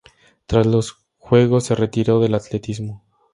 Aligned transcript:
Tras 0.47 0.65
los 0.65 0.97
Juegos 1.19 1.65
se 1.65 1.75
retiró 1.75 2.19
del 2.19 2.33
atletismo. 2.33 3.03